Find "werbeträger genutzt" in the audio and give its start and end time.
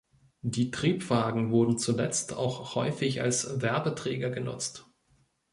3.61-4.87